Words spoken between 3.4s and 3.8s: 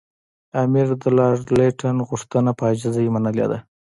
ده.